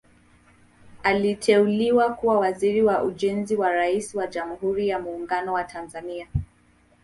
Aliteuliwa 1.03 2.13
kuwa 2.13 2.39
Waziri 2.39 2.81
wa 2.81 3.03
Ujenzi 3.03 3.57
na 3.57 3.69
Rais 3.71 4.15
wa 4.15 4.27
Jamhuri 4.27 4.87
ya 4.87 4.99
Muungano 4.99 5.53
wa 5.53 5.63
Tanzania 5.63 6.27